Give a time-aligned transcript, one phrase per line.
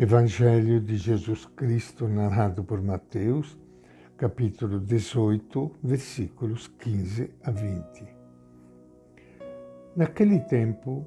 [0.00, 3.58] Evangelho de Jesus Cristo, narrado por Mateus,
[4.16, 8.06] capítulo 18, versículos 15 a 20.
[9.96, 11.04] Naquele tempo,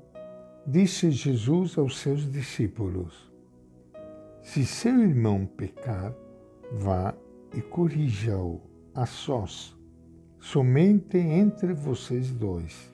[0.67, 3.31] disse Jesus aos seus discípulos:
[4.41, 6.13] Se seu irmão pecar,
[6.73, 7.15] vá
[7.55, 8.59] e corrija-o
[8.93, 9.73] a sós,
[10.37, 12.93] somente entre vocês dois.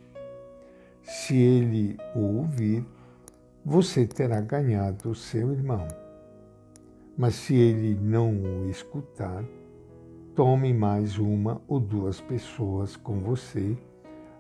[1.02, 2.86] Se ele o ouvir,
[3.70, 5.90] você terá ganhado seu irmão.
[7.18, 9.44] Mas se ele não o escutar,
[10.34, 13.78] tome mais uma ou duas pessoas com você,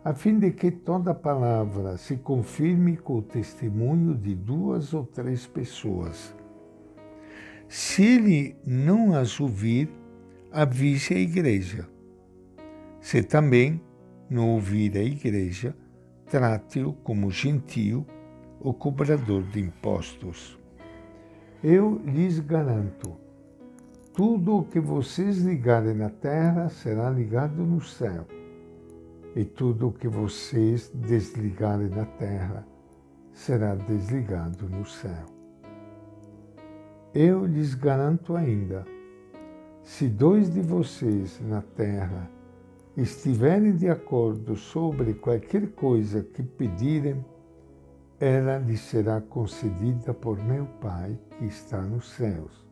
[0.01, 5.45] a fim de que toda palavra se confirme com o testemunho de duas ou três
[5.45, 6.33] pessoas.
[7.67, 9.89] Se ele não as ouvir,
[10.53, 11.85] avise a igreja.
[13.01, 13.81] Se também
[14.29, 15.75] não ouvir a igreja,
[16.29, 18.07] trate-o como gentio
[18.59, 20.57] o cobrador de impostos.
[21.63, 23.15] Eu lhes garanto,
[24.13, 28.25] tudo o que vocês ligarem na terra será ligado no céu,
[29.35, 32.65] e tudo o que vocês desligarem na terra
[33.31, 35.25] será desligado no céu.
[37.13, 38.85] Eu lhes garanto ainda,
[39.83, 42.29] se dois de vocês na terra
[42.95, 47.23] estiverem de acordo sobre qualquer coisa que pedirem,
[48.19, 52.65] ela lhe será concedida por meu Pai que está nos céus.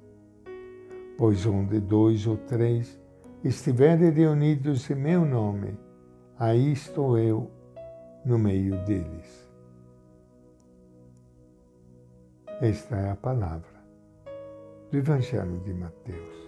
[1.17, 2.99] Pois onde dois ou três
[3.43, 5.77] estiverem reunidos em meu nome,
[6.39, 7.49] aí estou eu
[8.25, 9.47] no meio deles.
[12.59, 13.75] Esta é a palavra
[14.89, 16.45] do Evangelho de Mateus.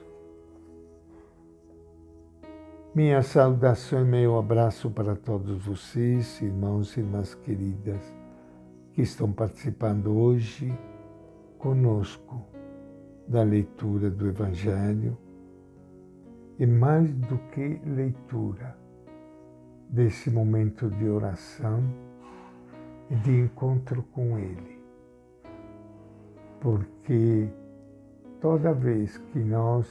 [2.95, 8.01] Minha saudação e meu abraço para todos vocês, irmãos e irmãs queridas
[8.97, 10.75] que estão participando hoje
[11.59, 12.43] conosco
[13.27, 15.15] da leitura do Evangelho
[16.57, 18.75] e mais do que leitura,
[19.87, 21.83] desse momento de oração
[23.11, 24.81] e de encontro com Ele.
[26.59, 27.47] Porque
[28.41, 29.87] toda vez que nós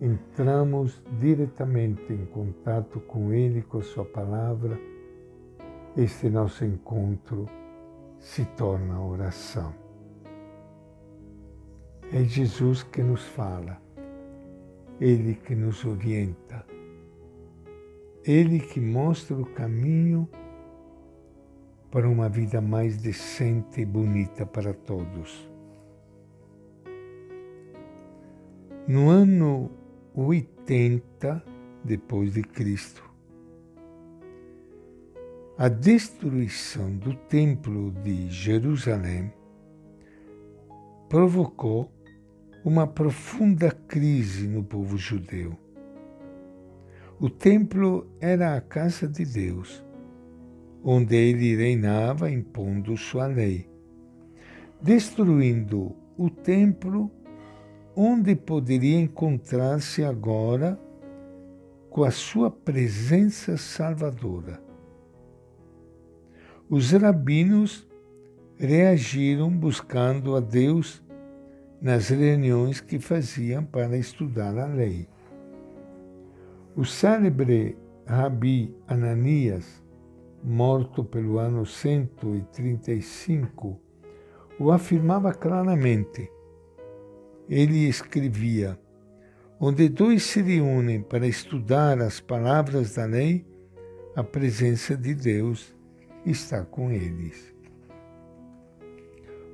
[0.00, 4.80] entramos diretamente em contato com Ele, com Sua palavra,
[5.94, 7.44] este nosso encontro
[8.20, 9.74] se torna oração.
[12.12, 13.80] É Jesus que nos fala,
[15.00, 16.64] Ele que nos orienta,
[18.24, 20.28] Ele que mostra o caminho
[21.90, 25.50] para uma vida mais decente e bonita para todos.
[28.86, 29.70] No ano
[30.14, 31.42] 80
[31.82, 33.09] depois de Cristo,
[35.60, 39.30] a destruição do Templo de Jerusalém
[41.06, 41.92] provocou
[42.64, 45.54] uma profunda crise no povo judeu.
[47.20, 49.84] O templo era a casa de Deus,
[50.82, 53.68] onde ele reinava impondo sua lei.
[54.80, 57.10] Destruindo o templo,
[57.94, 60.80] onde poderia encontrar-se agora
[61.90, 64.69] com a sua presença salvadora
[66.70, 67.86] os rabinos
[68.56, 71.02] reagiram buscando a Deus
[71.82, 75.08] nas reuniões que faziam para estudar a lei.
[76.76, 77.76] O célebre
[78.06, 79.82] Rabi Ananias,
[80.44, 83.76] morto pelo ano 135,
[84.56, 86.30] o afirmava claramente.
[87.48, 88.78] Ele escrevia:
[89.58, 93.44] Onde dois se reúnem para estudar as palavras da lei,
[94.14, 95.79] a presença de Deus
[96.24, 97.54] está com eles.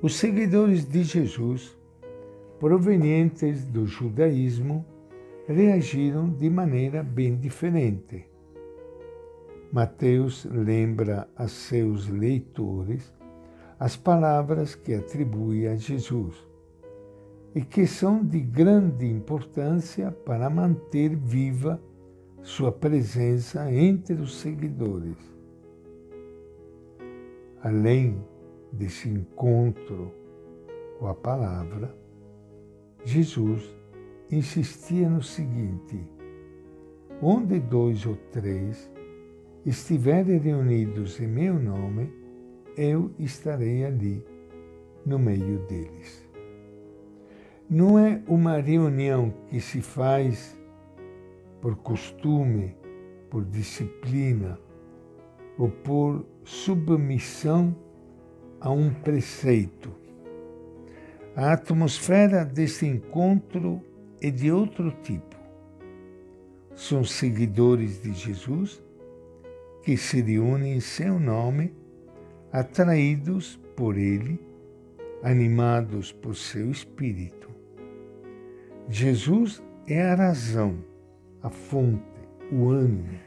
[0.01, 1.77] Os seguidores de Jesus,
[2.59, 4.85] provenientes do judaísmo,
[5.47, 8.25] reagiram de maneira bem diferente.
[9.71, 13.13] Mateus lembra a seus leitores
[13.79, 16.35] as palavras que atribui a Jesus
[17.53, 21.81] e que são de grande importância para manter viva
[22.41, 25.36] sua presença entre os seguidores
[27.67, 28.23] além
[28.71, 30.13] desse encontro
[30.97, 31.93] com a palavra,
[33.03, 33.75] Jesus
[34.31, 35.99] insistia no seguinte:
[37.21, 38.89] onde dois ou três
[39.65, 42.09] estiverem reunidos em meu nome,
[42.77, 44.25] eu estarei ali
[45.05, 46.25] no meio deles.
[47.69, 50.57] Não é uma reunião que se faz
[51.59, 52.77] por costume,
[53.29, 54.57] por disciplina,
[55.57, 57.75] ou por submissão
[58.61, 59.93] a um preceito.
[61.35, 63.81] A atmosfera deste encontro
[64.21, 65.35] é de outro tipo.
[66.73, 68.81] São seguidores de Jesus
[69.83, 71.75] que se reúnem em seu nome,
[72.51, 74.39] atraídos por ele,
[75.21, 77.49] animados por seu espírito.
[78.87, 80.77] Jesus é a razão,
[81.43, 82.01] a fonte,
[82.49, 83.19] o ânimo,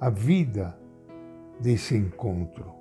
[0.00, 0.78] a vida
[1.60, 2.72] desse encontro.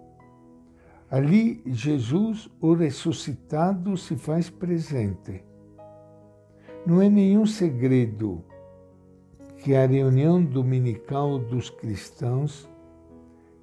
[1.10, 5.44] Ali, Jesus, o ressuscitado, se faz presente.
[6.86, 8.44] Não é nenhum segredo
[9.58, 12.70] que a reunião dominical dos cristãos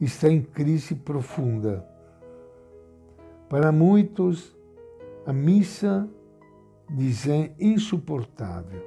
[0.00, 1.86] está em crise profunda.
[3.48, 4.56] Para muitos,
[5.26, 6.08] a missa
[6.90, 8.82] dizem insuportável.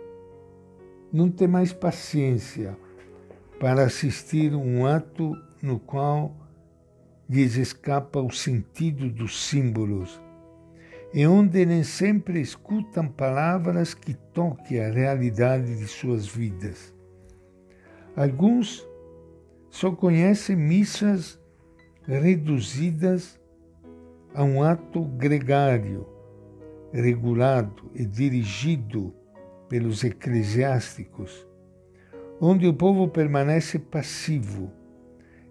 [1.11, 2.77] Não tem mais paciência
[3.59, 6.35] para assistir um ato no qual
[7.29, 10.21] lhes escapa o sentido dos símbolos,
[11.13, 16.93] e onde nem sempre escutam palavras que toquem a realidade de suas vidas.
[18.15, 18.87] Alguns
[19.69, 21.39] só conhecem missas
[22.03, 23.39] reduzidas
[24.33, 26.07] a um ato gregário,
[26.93, 29.13] regulado e dirigido
[29.67, 31.45] pelos eclesiásticos,
[32.39, 34.71] onde o povo permanece passivo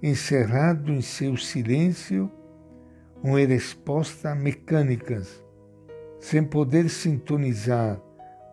[0.02, 2.30] encerrado em seu silêncio
[3.22, 5.44] ou em respostas mecânicas,
[6.20, 8.00] sem poder sintonizar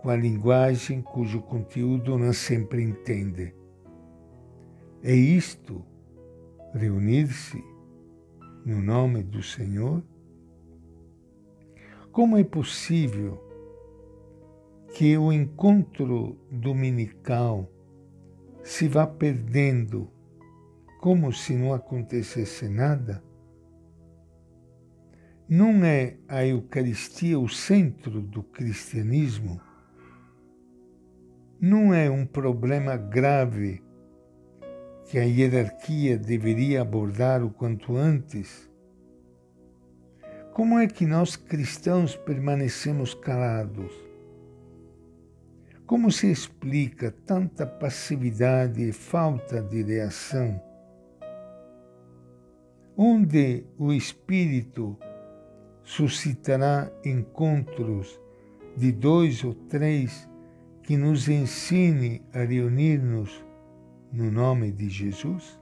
[0.01, 3.53] com a linguagem cujo conteúdo não sempre entende.
[5.01, 5.83] É isto,
[6.73, 7.63] reunir-se
[8.65, 10.03] no nome do Senhor?
[12.11, 13.41] Como é possível
[14.93, 17.67] que o encontro dominical
[18.61, 20.12] se vá perdendo
[21.03, 23.21] como se não acontecesse nada?
[25.49, 29.59] Não é a Eucaristia o centro do cristianismo?
[31.59, 33.83] Não é um problema grave
[35.09, 38.71] que a hierarquia deveria abordar o quanto antes?
[40.53, 43.91] Como é que nós cristãos permanecemos calados?
[45.85, 50.71] Como se explica tanta passividade e falta de reação?
[52.97, 54.97] Onde o Espírito
[55.83, 58.19] suscitará encontros
[58.77, 60.29] de dois ou três
[60.81, 63.43] que nos ensine a reunir-nos
[64.11, 65.59] no nome de Jesus?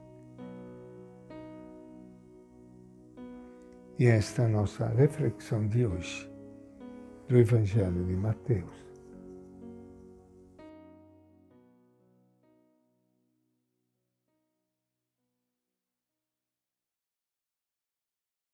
[3.97, 6.31] E esta é a nossa reflexão de hoje
[7.27, 8.90] do Evangelho de Mateus.